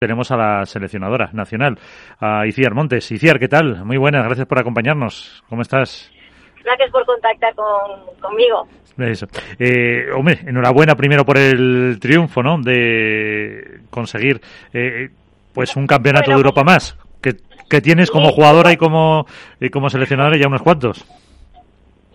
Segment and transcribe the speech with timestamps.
[0.00, 1.78] tenemos a la seleccionadora nacional,
[2.18, 3.12] a Iciar Montes.
[3.12, 3.84] Iciar, ¿qué tal?
[3.84, 5.44] Muy buenas, gracias por acompañarnos.
[5.46, 6.10] ¿Cómo estás?
[6.64, 7.54] Gracias por contactar
[8.18, 8.66] conmigo.
[8.96, 9.26] Eso.
[9.58, 12.56] Eh, hombre, enhorabuena primero por el triunfo, ¿no?
[12.62, 14.40] De conseguir,
[14.72, 15.10] eh,
[15.52, 17.36] pues, un campeonato de Europa más, que,
[17.68, 19.26] que tienes como jugadora y como,
[19.60, 21.04] y como seleccionadora ya unos cuantos.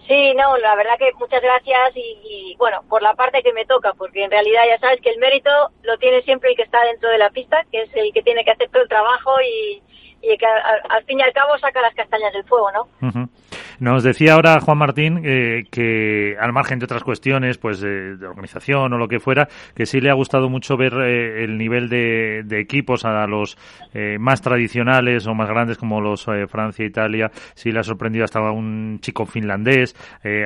[0.07, 3.93] Sí, no, la verdad que muchas gracias y, bueno, por la parte que me toca,
[3.93, 5.49] porque en realidad ya sabes que el mérito
[5.81, 8.45] lo tiene siempre el que está dentro de la pista, que es el que tiene
[8.45, 9.81] que hacer todo el trabajo y,
[10.21, 13.29] y que al, fin y al cabo saca las castañas del fuego, ¿no?
[13.79, 18.93] Nos decía ahora Juan Martín eh, que, al margen de otras cuestiones, pues de, organización
[18.93, 22.45] o lo que fuera, que sí le ha gustado mucho ver eh, el nivel de,
[22.59, 23.57] equipos a los
[23.93, 27.31] eh, más tradicionales o más grandes como los Francia e Italia.
[27.53, 29.95] Sí le ha sorprendido hasta un chico finlandés,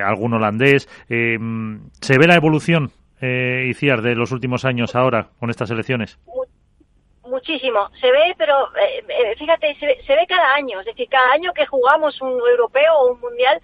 [0.04, 0.88] algún holandés.
[1.08, 2.90] ¿Se ve la evolución,
[3.20, 6.18] Iciar, de los últimos años ahora con estas elecciones?
[7.30, 7.90] Muchísimo.
[8.00, 10.80] Se ve, pero eh, eh, fíjate, se, ve cada año.
[10.80, 13.60] Es decir, cada año que jugamos un europeo o un mundial,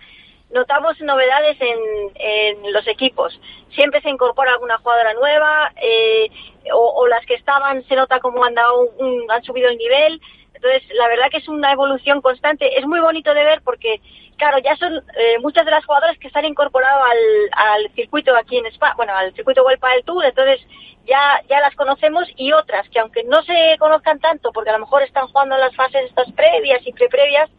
[0.51, 1.79] notamos novedades en,
[2.15, 3.39] en los equipos.
[3.75, 6.31] Siempre se incorpora alguna jugadora nueva, eh,
[6.73, 8.89] o, las que estaban se nota como han, dado
[9.29, 10.21] han subido el nivel.
[10.57, 12.79] Entonces, la verdad que es una evolución constante.
[12.79, 14.01] Es muy bonito de ver porque,
[14.37, 18.57] claro, ya son eh, muchas de las jugadoras que se han incorporado al, circuito aquí
[18.57, 20.61] en España, bueno, al circuito World del Tour, entonces
[21.07, 24.81] ya, ya las conocemos y otras que aunque no se conozcan tanto, porque a lo
[24.81, 27.51] mejor están jugando en las fases estas previas y pre-previas,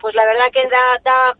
[0.00, 1.36] pues la verdad que da, da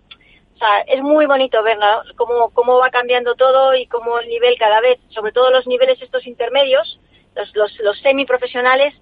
[0.55, 1.79] o sea, es muy bonito ver
[2.17, 6.01] cómo, cómo va cambiando todo y cómo el nivel cada vez, sobre todo los niveles
[6.01, 6.99] estos intermedios,
[7.35, 8.95] los, los, los semiprofesionales,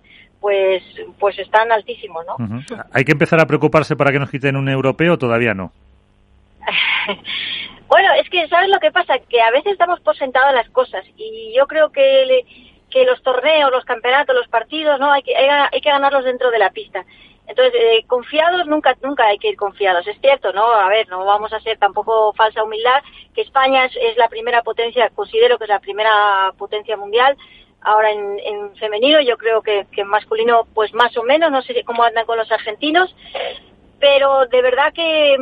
[0.45, 0.83] pues,
[1.19, 2.37] pues están altísimos, ¿no?
[2.93, 5.73] ¿Hay que empezar a preocuparse para que nos quiten un europeo todavía no?
[7.89, 9.15] bueno, es que, ¿sabes lo que pasa?
[9.21, 12.45] Que a veces damos por sentado las cosas y yo creo que,
[12.91, 15.11] que los torneos, los campeonatos, los partidos, ¿no?
[15.13, 17.07] Hay que, hay, que ganarlos dentro de la pista.
[17.47, 20.07] Entonces, eh, confiados nunca nunca hay que ir confiados.
[20.07, 20.67] Es cierto, ¿no?
[20.67, 23.03] A ver, no vamos a ser tampoco falsa humildad,
[23.35, 27.35] que España es, es la primera potencia, considero que es la primera potencia mundial,
[27.85, 32.03] ahora en, femenino, yo creo que, en masculino pues más o menos, no sé cómo
[32.03, 33.15] andan con los argentinos,
[34.01, 35.37] pero de verdad que,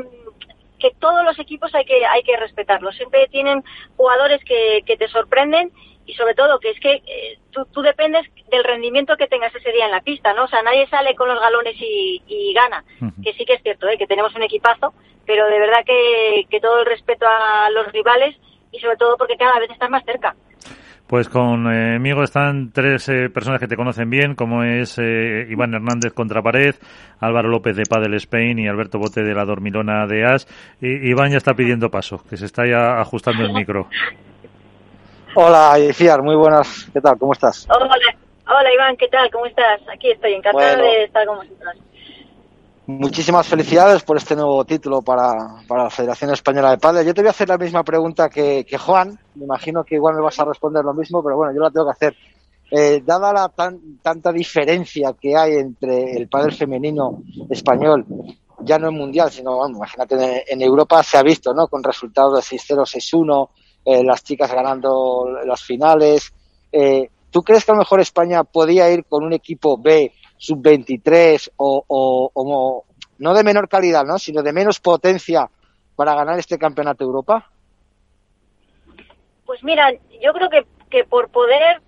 [0.78, 3.62] que todos los equipos hay que, hay que respetarlos, siempre tienen
[3.96, 5.72] jugadores que, que te sorprenden
[6.04, 9.70] y sobre todo que es que eh, tú, tú, dependes del rendimiento que tengas ese
[9.70, 10.44] día en la pista, ¿no?
[10.44, 12.84] O sea, nadie sale con los galones y, gana,
[13.22, 13.96] que sí que es cierto, ¿eh?
[13.96, 14.92] que tenemos un equipazo,
[15.24, 18.36] pero de verdad que, que todo el respeto a los rivales
[18.72, 20.34] y sobre todo porque cada vez estás más cerca.
[21.12, 25.74] Pues conmigo eh, están tres eh, personas que te conocen bien, como es eh, Iván
[25.74, 26.74] Hernández Contrapared,
[27.20, 30.46] Álvaro López de Padel Spain y Alberto Bote de la Dormilona de As.
[30.80, 33.88] Y, Iván ya está pidiendo paso, que se está ya ajustando el micro.
[35.34, 36.88] Hola, Iciar, muy buenas.
[36.94, 37.18] ¿Qué tal?
[37.18, 37.68] ¿Cómo estás?
[37.68, 37.94] Hola,
[38.46, 39.30] hola Iván, ¿qué tal?
[39.30, 39.82] ¿Cómo estás?
[39.92, 41.76] Aquí estoy, encantado de estar con vosotros.
[42.86, 47.04] Muchísimas felicidades por este nuevo título para, la Federación Española de Padre.
[47.04, 49.16] Yo te voy a hacer la misma pregunta que, Juan.
[49.36, 51.86] Me imagino que igual me vas a responder lo mismo, pero bueno, yo la tengo
[51.86, 52.16] que hacer.
[52.72, 53.52] Eh, dada la
[54.02, 58.04] tanta diferencia que hay entre el padre femenino español,
[58.60, 61.68] ya no en mundial, sino, bueno, imagínate, en, Europa se ha visto, ¿no?
[61.68, 63.48] Con resultados de 6-0, 6-1,
[63.84, 66.32] eh, las chicas ganando las finales.
[66.72, 71.52] Eh, ¿Tú crees que a lo mejor España podía ir con un equipo B sub-23
[71.56, 72.84] o, o,
[73.18, 74.18] no de menor calidad, ¿no?
[74.18, 75.48] sino de menos potencia
[75.94, 77.48] para ganar este campeonato de Europa?
[79.46, 81.80] Pues mira, yo creo que, que por poder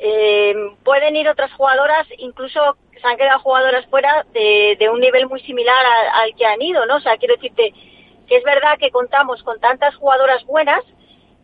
[0.00, 2.60] eh, pueden ir otras jugadoras, incluso
[3.00, 5.78] se han quedado jugadoras fuera de, de un nivel muy similar
[6.12, 6.96] al, que han ido, ¿no?
[6.96, 7.72] O sea, quiero decirte
[8.26, 10.82] que es verdad que contamos con tantas jugadoras buenas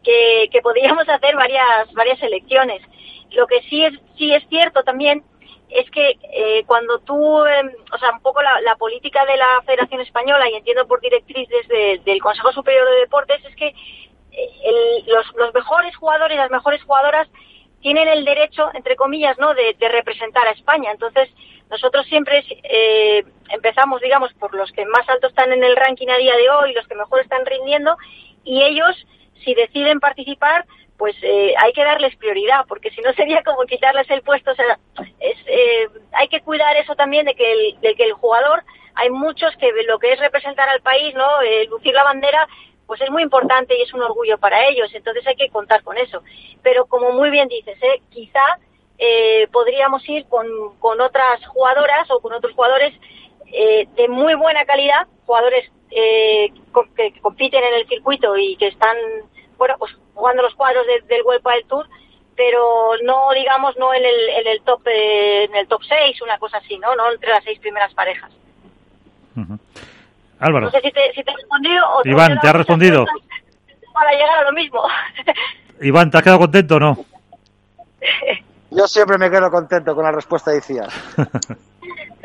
[0.02, 2.82] que, que podríamos hacer varias varias selecciones.
[3.30, 5.22] Lo que sí es sí es cierto también
[5.68, 10.00] es que eh, cuando tú, em, o sea, un poco la, política de la Federación
[10.00, 13.74] Española, y entiendo por directriz desde del Consejo Superior de Deportes, es que
[14.32, 17.28] eh, los, los mejores jugadores, las mejores jugadoras,
[17.86, 20.90] tienen el derecho, entre comillas, ¿no?, de, representar a España.
[20.90, 21.28] Entonces,
[21.70, 26.16] nosotros siempre eh, empezamos, digamos, por los que más alto están en el ranking a
[26.16, 27.96] día de hoy, los que mejor están rindiendo,
[28.42, 28.96] y ellos,
[29.44, 30.64] si deciden participar,
[30.96, 34.52] pues eh, hay que darles prioridad, porque si no sería como quitarles el puesto.
[34.52, 34.78] O sea,
[35.20, 40.12] eh, hay que cuidar eso también de que, el, jugador, hay muchos que lo que
[40.12, 42.48] es representar al país, no, eh, lucir la bandera,
[42.86, 44.90] pues es muy importante y es un orgullo para ellos.
[44.94, 46.22] Entonces hay que contar con eso.
[46.62, 47.76] Pero como muy bien dices,
[48.10, 48.58] quizá
[49.52, 50.46] podríamos ir con,
[50.78, 52.94] con otras jugadoras o con otros jugadores
[53.52, 56.52] eh, de muy buena calidad, jugadores eh,
[56.96, 58.96] que compiten en el circuito y que están
[59.56, 61.88] bueno, pues jugando los cuadros del World del Tour,
[62.36, 66.38] pero no digamos no en el, en el top eh, en el top 6 una
[66.38, 68.30] cosa así no no entre las seis primeras parejas.
[70.38, 70.66] Álvaro.
[70.66, 73.06] No sé si te, si te he respondido o Iván te ha respondido
[73.92, 74.82] para llegar a lo mismo.
[75.80, 77.06] Iván te has quedado contento o no
[78.70, 80.88] yo siempre me quedo contento con la respuesta de Iciar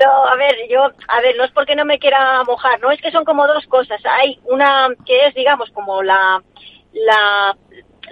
[0.04, 3.02] No, a ver, yo, a ver, no es porque no me quiera mojar, no es
[3.02, 4.02] que son como dos cosas.
[4.06, 6.42] Hay una que es, digamos, como la,
[6.94, 7.56] la,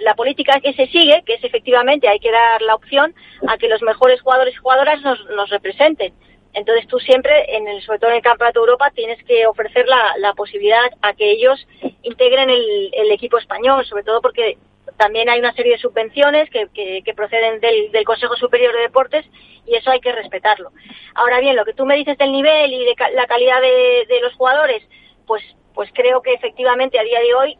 [0.00, 3.14] la política que se sigue, que es efectivamente hay que dar la opción
[3.48, 6.12] a que los mejores jugadores y jugadoras nos, nos representen.
[6.52, 10.16] Entonces tú siempre, en sobre todo en el Campeonato de Europa, tienes que ofrecer la,
[10.18, 11.66] la posibilidad a que ellos
[12.02, 14.58] integren el, el equipo español, sobre todo porque
[15.00, 19.24] también hay una serie de subvenciones que, que, proceden del, del, Consejo Superior de Deportes
[19.64, 20.72] y eso hay que respetarlo.
[21.14, 24.20] Ahora bien, lo que tú me dices del nivel y de la calidad de, de
[24.20, 24.86] los jugadores,
[25.26, 25.42] pues,
[25.72, 27.58] pues creo que efectivamente a día de hoy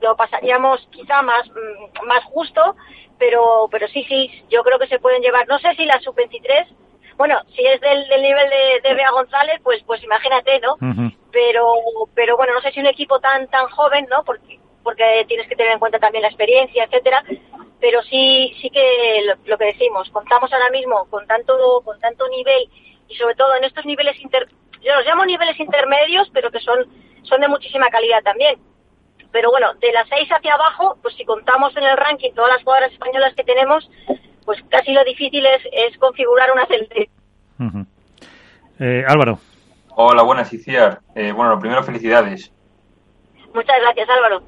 [0.00, 2.74] lo pasaríamos quizá más, mm, más justo,
[3.18, 6.66] pero, pero sí, sí, yo creo que se pueden llevar, no sé si la sub-23,
[7.18, 10.76] bueno, si es del, del nivel de, de Bea González, pues, pues imagínate, ¿no?
[11.30, 11.74] Pero,
[12.14, 14.24] pero bueno, no sé si un equipo tan, tan joven, ¿no?
[14.24, 17.24] Porque porque tienes que tener en cuenta también la experiencia, etcétera,
[17.80, 22.68] pero sí sí que lo, que decimos, contamos ahora mismo con tanto con tanto nivel
[23.08, 24.48] y sobre todo en estos niveles inter
[24.82, 26.86] yo los llamo niveles intermedios, pero que son
[27.22, 28.58] son de muchísima calidad también.
[29.32, 32.64] Pero bueno, de las seis hacia abajo, pues si contamos en el ranking todas las
[32.64, 33.88] jugadoras españolas que tenemos,
[34.44, 37.06] pues casi lo difícil es, es configurar una selección.
[38.80, 39.38] eh, Álvaro.
[39.94, 41.00] Hola, buenas, Iciar.
[41.14, 42.50] Eh, bueno, lo primero, felicidades.
[43.54, 44.42] Muchas gracias, Álvaro.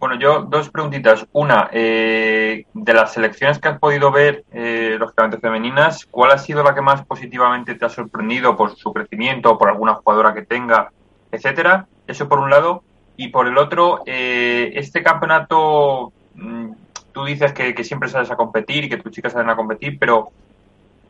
[0.00, 1.26] Bueno, yo dos preguntitas.
[1.32, 6.62] Una, eh, de las selecciones que has podido ver, eh, lógicamente femeninas, ¿cuál ha sido
[6.62, 10.90] la que más positivamente te ha sorprendido por su crecimiento, por alguna jugadora que tenga,
[11.30, 11.86] etcétera?
[12.06, 12.82] Eso por un lado.
[13.18, 16.70] Y por el otro, eh, este campeonato, mm,
[17.12, 20.30] tú dices que, siempre sales a competir y que tus chicas salen a competir, pero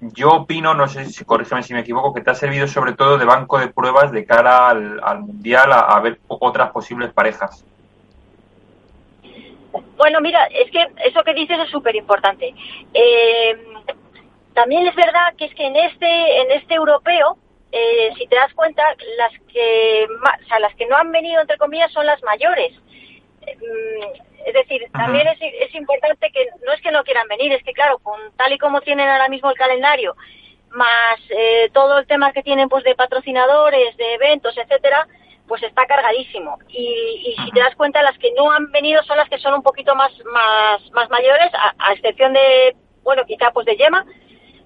[0.01, 3.19] yo opino, no sé si corrígeme si me equivoco, que te ha servido sobre todo
[3.19, 7.65] de banco de pruebas de cara al, al Mundial a ver otras posibles parejas.
[9.97, 12.55] Bueno, mira, es que eso que dices es súper importante.
[12.95, 13.57] Eh,
[14.55, 17.39] también es verdad que es que en este, en este europeo,
[17.73, 18.83] eh, si te das cuenta,
[19.17, 22.73] las que, o sea, las que no han venido, entre comillas, son las mayores.
[23.43, 27.63] Mm, es decir, también es, es, importante que no es que no quieran venir, es
[27.63, 30.17] que claro, con tal y como tienen ahora mismo el calendario,
[30.71, 35.07] más eh, todo el tema que tienen pues de patrocinadores, de eventos, etcétera,
[35.51, 36.61] pues está cargadísimo.
[36.69, 39.53] Y, y si te das cuenta, las que no han venido son las que son
[39.53, 44.07] un poquito más, más, más mayores, a, excepción de, bueno, quizá pues de Yema,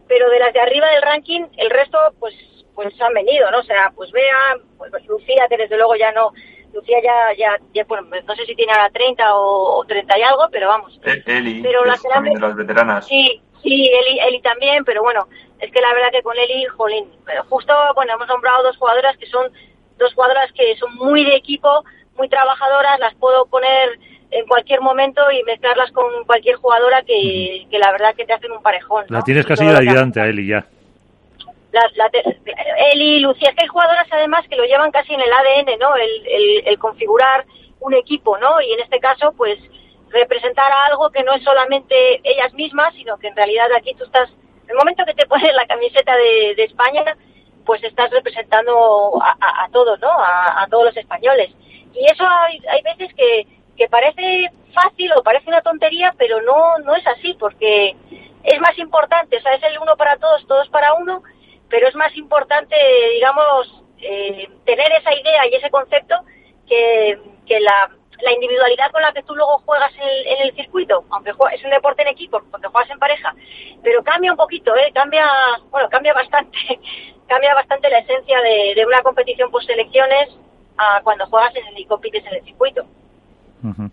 [0.07, 2.35] pero de las de arriba del ranking, el resto pues
[2.75, 3.61] pues han venido, ¿no?
[3.61, 6.33] O sea, pues Bea, pues, Lucía, que desde luego ya no,
[6.75, 10.23] Lucía ya, ya, ya bueno, no sé si tiene ahora 30 o, o 30 y
[10.23, 11.01] algo, pero vamos.
[11.03, 13.07] E, Eli, pero las, también de las veteranas.
[13.07, 15.29] Sí, sí, Eli, Eli también, pero bueno,
[15.61, 19.17] es que la verdad que con Eli, jolín, pero justo, bueno, hemos nombrado dos jugadoras
[19.17, 19.51] que son
[19.99, 21.85] dos jugadoras que son muy de equipo,
[22.17, 23.99] muy trabajadoras, las puedo poner
[24.31, 28.51] en cualquier momento y mezclarlas con cualquier jugadora que, que la verdad que te hacen
[28.53, 29.05] un parejón.
[29.09, 29.19] ¿no?
[29.19, 30.67] La tienes casi de ayudante a Eli ya.
[31.71, 32.11] La, la
[32.93, 35.79] Eli y Lucía, es que hay jugadoras además que lo llevan casi en el ADN,
[35.81, 35.97] ¿no?
[35.97, 37.45] El, el, el configurar
[37.81, 38.61] un equipo, ¿no?
[38.61, 39.59] Y en este caso, pues
[40.11, 44.05] representar a algo que no es solamente ellas mismas, sino que en realidad aquí tú
[44.05, 44.31] estás,
[44.65, 47.17] en el momento que te pones la camiseta de, de España,
[47.65, 50.11] pues estás representando a, todos, ¿no?
[50.11, 51.51] A, todos los españoles.
[51.95, 56.79] Y eso hay, hay veces que, que parece fácil o parece una tontería, pero no,
[56.79, 57.97] no es así, porque
[58.43, 61.23] es más importante, o sea, es el uno para todos, todos para uno,
[61.69, 62.77] pero es más importante,
[63.15, 66.15] digamos, eh, tener esa idea y ese concepto
[66.69, 67.91] que, que la,
[68.21, 71.65] la individualidad con la que tú luego juegas en el, en el circuito, aunque es
[71.65, 73.35] un deporte en equipo, porque juegas en pareja,
[73.83, 74.91] pero cambia un poquito, ¿eh?
[74.93, 75.27] Cambia,
[75.71, 76.59] bueno, cambia bastante
[77.27, 80.29] cambia bastante la esencia de, de una competición por selecciones
[80.77, 82.85] a cuando juegas en el, y compites en el circuito.
[83.63, 83.91] Uh -huh.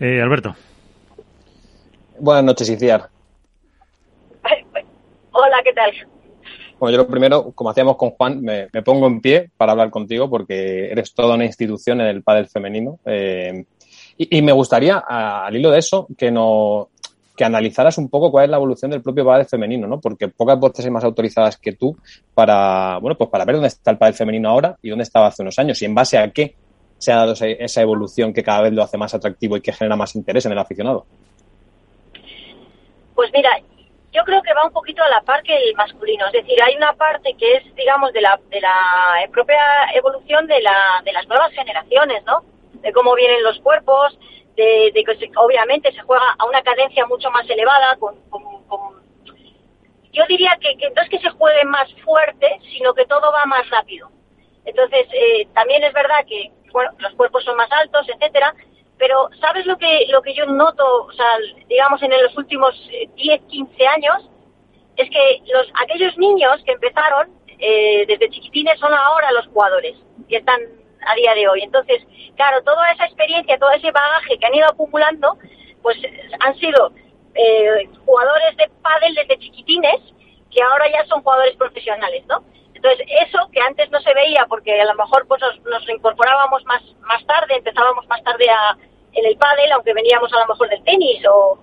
[0.00, 0.54] eh, Alberto.
[2.18, 3.08] Buenas noches, Iciar.
[5.32, 5.90] Hola, ¿qué tal?
[6.78, 9.90] Bueno, yo lo primero, como hacíamos con Juan, me, me, pongo en pie para hablar
[9.90, 12.98] contigo porque eres toda una institución en el pádel femenino.
[13.04, 13.64] Eh,
[14.16, 16.88] y, y, me gustaría, al hilo de eso, que, no,
[17.40, 19.98] que analizaras un poco cuál es la evolución del propio pádel femenino, ¿no?
[19.98, 21.96] Porque pocas voces hay más autorizadas que tú
[22.34, 25.40] para, bueno, pues para ver dónde está el pádel femenino ahora y dónde estaba hace
[25.40, 26.54] unos años y en base a qué
[26.98, 29.96] se ha dado esa evolución que cada vez lo hace más atractivo y que genera
[29.96, 31.06] más interés en el aficionado.
[33.14, 33.48] Pues mira,
[34.12, 36.76] yo creo que va un poquito a la par que el masculino, es decir, hay
[36.76, 39.62] una parte que es, digamos, de la, de la propia
[39.94, 42.44] evolución de, la, de las nuevas generaciones, ¿no?
[42.82, 44.18] De cómo vienen los cuerpos,
[44.56, 48.16] de, que obviamente se juega a una cadencia mucho más elevada, con,
[50.12, 53.68] yo diría que, no es que se juegue más fuerte, sino que todo va más
[53.70, 54.10] rápido.
[54.64, 56.52] Entonces, eh, también es verdad que
[56.98, 58.54] los cuerpos son más altos, etcétera,
[58.98, 61.38] pero ¿sabes lo que, lo que yo noto, o sea,
[61.68, 64.30] digamos, en los últimos 10, eh, 15 años?
[64.96, 69.96] Es que los, aquellos niños que empezaron eh, desde chiquitines son ahora los jugadores
[70.28, 70.60] que están
[71.06, 71.62] a día de hoy.
[71.62, 72.02] Entonces,
[72.36, 75.38] claro, toda esa experiencia, todo ese bagaje que han ido acumulando,
[75.82, 75.96] pues
[76.40, 76.92] han sido
[77.34, 80.00] eh, jugadores de pádel desde chiquitines
[80.50, 82.42] que ahora ya son jugadores profesionales, ¿no?
[82.74, 86.82] Entonces, eso que antes no se veía porque a lo mejor pues nos, incorporábamos más,
[87.02, 88.76] más tarde, empezábamos más tarde a,
[89.12, 91.58] en el pádel, aunque veníamos a lo mejor del tenis, o,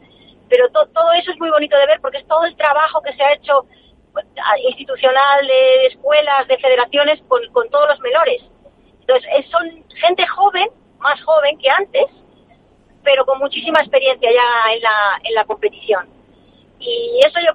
[0.47, 3.23] pero todo eso es muy bonito de ver porque es todo el trabajo que se
[3.23, 3.65] ha hecho
[4.13, 4.25] pues,
[4.69, 8.43] institucional de escuelas, de federaciones con, con todos los menores.
[9.07, 10.67] Entonces, son gente joven,
[10.99, 12.05] más joven que antes,
[13.03, 16.09] pero con muchísima experiencia ya en la, en la competición.
[16.79, 17.53] Y eso yo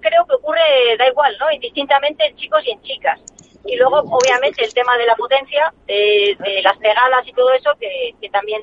[0.00, 1.52] creo que ocurre, da igual, ¿no?
[1.52, 3.20] Indistintamente en chicos y en chicas.
[3.66, 8.28] Y luego, obviamente, el tema de la potencia, de, las pegadas y todo eso, que,
[8.30, 8.62] también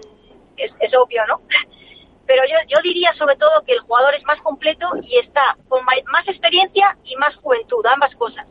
[0.57, 1.41] es, es, obvio, ¿no?
[2.25, 5.83] Pero yo, yo diría sobre todo que el jugador es más completo y está con
[5.85, 8.47] más experiencia y más juventud, ambas cosas.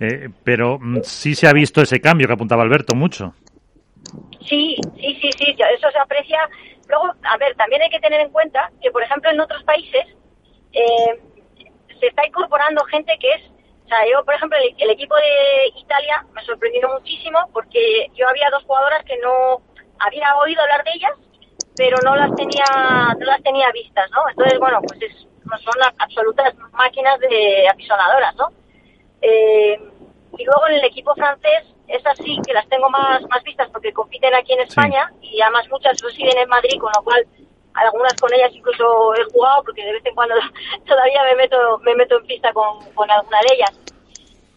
[0.00, 3.34] Eh, pero mm, sí se ha visto ese cambio que apuntaba Alberto mucho.
[4.48, 6.48] Sí, sí, sí, sí, eso se aprecia.
[6.88, 10.06] Luego, a ver, también hay que tener en cuenta que, por ejemplo, en otros países
[10.72, 11.20] eh,
[12.00, 13.42] se está incorporando gente que es,
[13.84, 18.50] o sea, yo, por ejemplo, el, equipo de Italia me sorprendió muchísimo porque yo había
[18.50, 19.62] dos jugadoras que no
[19.98, 21.12] había oído hablar de ellas,
[21.76, 22.64] pero no las tenía,
[23.18, 24.28] no las tenía vistas, ¿no?
[24.30, 28.48] Entonces, bueno, pues es, son absolutas máquinas de apisonadoras, ¿no?
[29.22, 29.78] Eh,
[30.36, 33.92] y luego en el equipo francés es así que las tengo más, más vistas porque
[33.92, 37.26] compiten aquí en España y además muchas residen en Madrid, con lo cual
[37.74, 40.34] algunas con ellas incluso he jugado porque de vez en cuando
[40.86, 43.80] todavía me meto, me meto en pista con, con alguna de ellas.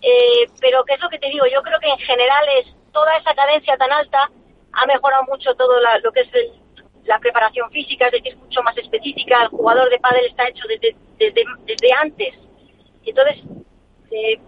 [0.01, 1.45] Eh, pero ¿qué es lo que te digo?
[1.47, 4.29] Yo creo que en general es toda esa cadencia tan alta
[4.73, 6.29] ha mejorado mucho todo lo que es
[7.05, 9.43] la preparación física, es decir, mucho más específica.
[9.43, 12.35] El jugador de pádel está hecho desde, desde, desde antes.
[13.03, 13.37] Entonces,
[14.11, 14.39] eh,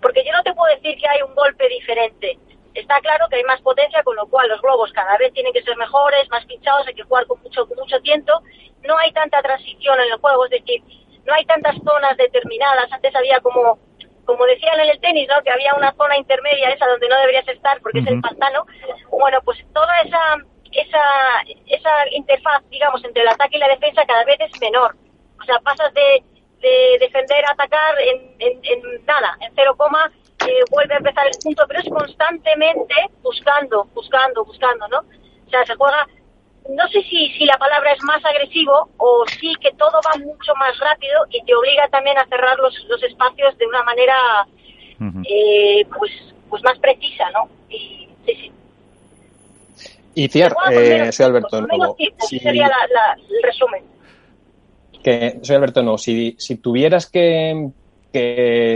[0.00, 2.38] porque yo no te puedo decir que hay un golpe diferente.
[2.74, 5.62] Está claro que hay más potencia, con lo cual los globos cada vez tienen que
[5.62, 8.40] ser mejores, más pinchados, hay que jugar con mucho, con mucho tiento.
[8.82, 10.82] No hay tanta transición en el juego, es decir,
[11.24, 12.90] no hay tantas zonas determinadas.
[12.92, 13.78] Antes había como,
[14.24, 15.42] como decían en el tenis, ¿no?
[15.42, 18.64] que había una zona intermedia, esa donde no deberías estar porque es el pantano.
[19.10, 20.36] Bueno, pues toda esa,
[20.72, 21.02] esa,
[21.66, 24.94] esa interfaz, digamos, entre el ataque y la defensa cada vez es menor.
[25.40, 26.22] O sea, pasas de
[26.60, 30.10] de defender, atacar en, en, nada, en cero coma,
[30.46, 34.98] eh, vuelve a empezar el punto, pero es constantemente buscando, buscando, buscando, ¿no?
[34.98, 36.06] O sea, se juega,
[36.68, 40.54] no sé si, si la palabra es más agresivo o sí que todo va mucho
[40.56, 44.46] más rápido y te obliga también a cerrar los, los espacios de una manera,
[45.28, 46.12] eh, pues,
[46.48, 47.48] pues más precisa, ¿no?
[47.68, 48.52] Y, sí, sí.
[50.14, 51.66] Y eh, soy Alberto.
[52.28, 53.84] sería el resumen
[55.02, 57.70] que soy Alberto No, si, si tuvieras que,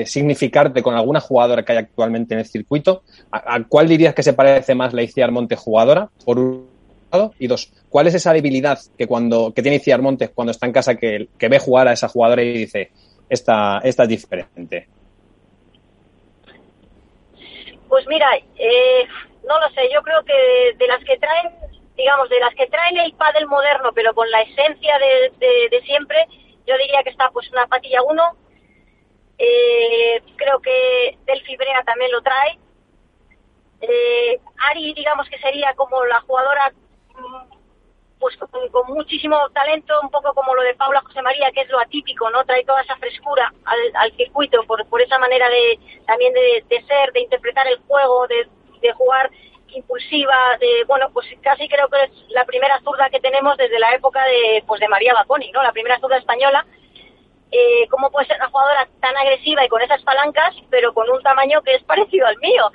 [0.07, 3.03] significarte con alguna jugadora que hay actualmente en el circuito,
[3.33, 6.09] ¿a, cuál dirías que se parece más la Iciar Montes jugadora?
[6.25, 6.69] Por un
[7.11, 10.67] lado, y dos, ¿cuál es esa debilidad que cuando que tiene Iciar Montes cuando está
[10.67, 12.91] en casa que, que ve jugar a esa jugadora y dice
[13.29, 14.87] esta, esta es diferente?
[17.89, 18.27] Pues mira,
[18.57, 19.05] eh,
[19.47, 21.64] no lo sé, yo creo que de las que traen
[21.97, 26.27] digamos, de las que traen el pádel moderno, pero con la esencia de, siempre,
[26.67, 28.23] yo diría que está pues una patilla 1.
[29.39, 32.59] Eh, creo que Delphi Brea también lo trae.
[33.81, 36.73] Eh, Ari, digamos que sería como la jugadora
[37.11, 37.55] mm,
[38.19, 41.79] pues con, muchísimo talento, un poco como lo de Paula José María, que es lo
[41.79, 42.45] atípico, ¿no?
[42.45, 47.21] Trae toda esa frescura al, circuito por, por esa manera de también de, ser, de
[47.21, 49.31] interpretar el juego, de jugar
[49.69, 53.93] impulsiva, de, bueno, pues casi creo que es la primera zurda que tenemos desde la
[53.95, 55.63] época de, pues de María Baconi, ¿no?
[55.63, 56.65] La primera zurda española.
[57.51, 61.23] Eh, ¿Cómo puede ser una jugadora tan agresiva y con esas palancas, pero con un
[61.23, 62.71] tamaño que es parecido al mío?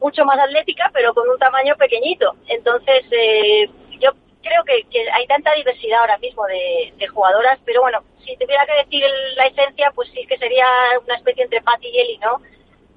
[0.00, 2.34] Mucho más atlética, pero con un tamaño pequeñito.
[2.48, 3.68] Entonces, eh,
[4.00, 8.84] yo creo que, hay tanta diversidad ahora mismo de, jugadoras, pero bueno, si tuviera que
[8.84, 9.04] decir
[9.36, 10.66] la esencia, pues sí que sería
[11.04, 12.40] una especie entre Patty y Eli, ¿no?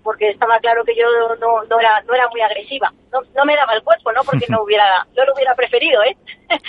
[0.03, 1.05] Porque estaba claro que yo
[1.39, 2.91] no, no, era, no era muy agresiva.
[3.11, 4.23] No, no me daba el cuerpo, ¿no?
[4.23, 6.17] Porque no, hubiera, no lo hubiera preferido, ¿eh?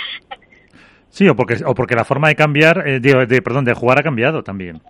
[1.10, 4.02] Sí, o porque, o porque la forma de cambiar, eh, de, perdón, de jugar ha
[4.02, 4.80] cambiado también.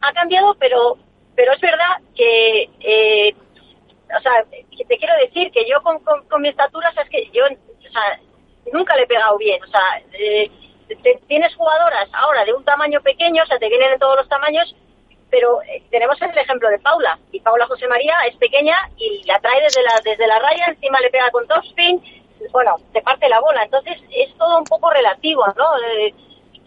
[0.00, 0.96] Ha cambiado, pero,
[1.36, 3.34] pero es verdad que, eh,
[4.16, 7.92] o sea, te quiero decir que yo con, con, mi estatura, es que yo, o
[7.92, 8.18] sea,
[8.72, 9.62] nunca le he pegado bien.
[9.62, 10.50] O sea, eh,
[11.28, 14.74] tienes jugadoras ahora de un tamaño pequeño, o sea, te vienen de todos los tamaños,
[15.34, 17.18] pero eh, tenemos el ejemplo de Paula.
[17.32, 21.00] Y Paula José María es pequeña y la trae desde la, desde la raya, encima
[21.00, 22.00] le pega con topspin,
[22.52, 23.64] bueno, te parte la bola.
[23.64, 25.66] Entonces es todo un poco relativo, ¿no?
[25.98, 26.14] Eh,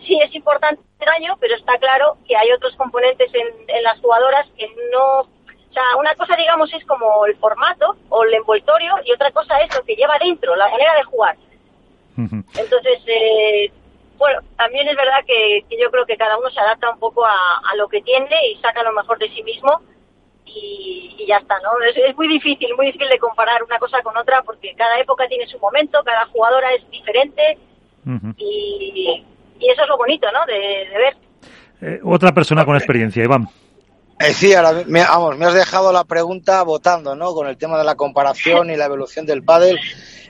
[0.05, 4.01] sí es importante el daño, pero está claro que hay otros componentes en, en las
[4.01, 5.19] jugadoras que no...
[5.21, 9.62] O sea, una cosa, digamos, es como el formato o el envoltorio y otra cosa
[9.62, 11.38] es lo que lleva dentro, la manera de jugar.
[12.17, 13.71] Entonces, eh,
[14.17, 17.75] bueno, también es verdad que, yo creo que cada uno se adapta un poco a,
[17.75, 19.81] lo que tiene y saca lo mejor de sí mismo
[20.45, 21.69] y, ya está, ¿no?
[21.83, 25.45] Es, muy difícil, muy difícil de comparar una cosa con otra porque cada época tiene
[25.47, 27.57] su momento, cada jugadora es diferente
[28.38, 29.24] y,
[29.59, 30.45] eso es lo bonito, ¿no?
[30.45, 31.17] De, ver.
[31.81, 33.50] Eh, otra persona con experiencia, Iván.
[34.19, 37.33] Eh, sí, ahora, me, vamos, me has dejado la pregunta votando, ¿no?
[37.33, 39.79] Con el tema de la comparación y la evolución del pádel.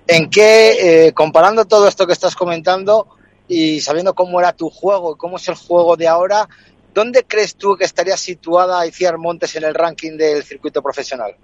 [0.07, 3.16] ¿En qué, eh, comparando todo esto que estás comentando,
[3.47, 6.47] y sabiendo cómo era tu juego y cómo es el juego de ahora,
[6.93, 11.35] ¿dónde crees tú que estaría situada Iciar Montes en el ranking del circuito profesional?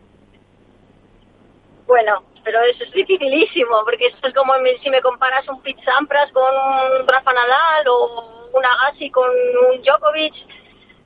[1.87, 6.31] Bueno, pero eso es dificilísimo, porque eso es como si me comparas un Pete Sampras
[6.31, 10.33] con un Rafa Nadal o un Agassi con un Djokovic,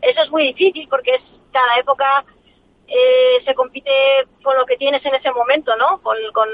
[0.02, 2.26] eso es muy difícil porque es cada época
[2.88, 3.92] eh, se compite
[4.44, 6.02] con lo que tienes en ese momento, ¿no?
[6.02, 6.48] Con, con,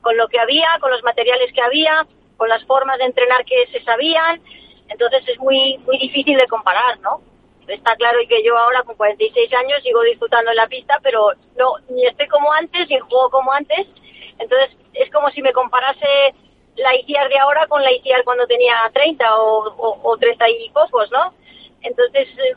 [0.00, 3.66] con lo que había, con los materiales que había con las formas de entrenar que
[3.72, 4.40] se sabían,
[4.88, 7.20] entonces es muy muy difícil de comparar, ¿no?
[7.66, 11.74] Está claro que yo ahora con 46 años sigo disfrutando en la pista, pero no
[11.88, 13.86] ni estoy como antes ni juego como antes,
[14.38, 16.34] entonces es como si me comparase
[16.76, 21.10] la ICIAR de ahora con la ICIAR cuando tenía 30 o, o, 30 y pocos,
[21.10, 21.34] ¿no?
[21.82, 22.54] Entonces, eh,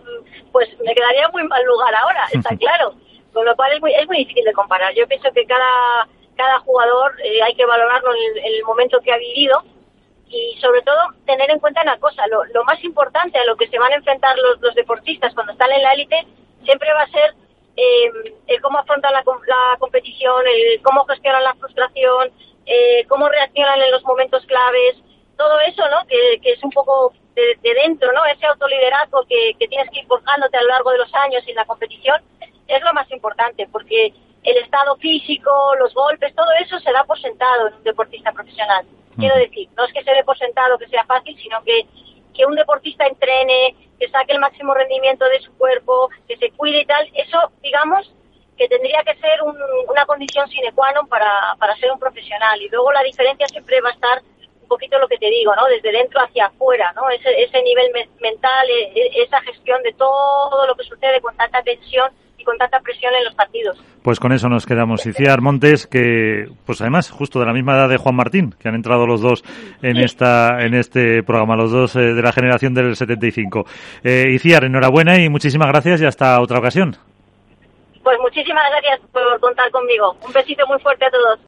[0.51, 2.93] pues me quedaría muy mal lugar ahora, está claro.
[3.33, 4.93] Con lo cual es muy, es muy difícil de comparar.
[4.95, 6.07] Yo pienso que cada
[6.39, 9.61] cada jugador eh, hay que valorarlo en el, momento que ha vivido
[10.29, 13.77] y sobre todo tener en cuenta una cosa, lo, más importante a lo que se
[13.77, 16.25] van a enfrentar los, deportistas cuando están en la élite
[16.63, 17.35] siempre va a ser
[17.75, 18.09] eh,
[18.47, 19.23] el cómo afrontan la,
[19.79, 22.31] competición, el cómo gestionan la frustración,
[22.65, 24.95] eh, cómo reaccionan en los momentos claves,
[25.35, 26.07] todo eso, ¿no?
[26.07, 28.25] Que, que es un poco de, dentro, ¿no?
[28.25, 31.55] Ese autoliderazgo que, que tienes que ir forjándote a lo largo de los años en
[31.55, 32.21] la competición
[32.67, 37.19] es lo más importante, porque el estado físico, los golpes, todo eso se da por
[37.19, 38.85] sentado en un deportista profesional.
[39.17, 41.85] Quiero decir, no es que se dé por sentado que sea fácil, sino que,
[42.33, 46.81] que un deportista entrene, que saque el máximo rendimiento de su cuerpo, que se cuide
[46.81, 48.09] y tal, eso, digamos,
[48.57, 49.39] que tendría que ser
[49.87, 52.61] una condición sine qua non para, para ser un profesional.
[52.61, 54.21] Y luego la diferencia siempre va a estar
[54.61, 55.65] un poquito lo que te digo, ¿no?
[55.65, 57.09] Desde dentro hacia afuera, ¿no?
[57.09, 61.63] Ese, ese nivel mental, e, e, esa gestión de todo lo que sucede con tanta
[61.63, 63.77] tensión y con tanta presión en los partidos.
[64.01, 65.05] Pues con eso nos quedamos.
[65.05, 68.75] Iciar Montes, que pues además justo de la misma edad de Juan Martín, que han
[68.75, 69.43] entrado los dos
[69.81, 73.65] en esta en este programa, los dos eh, de la generación del 75.
[74.03, 76.95] Eh, Iciar, enhorabuena y muchísimas gracias y hasta otra ocasión.
[78.01, 80.15] Pues muchísimas gracias por contar conmigo.
[80.25, 81.37] Un besito muy fuerte a todos.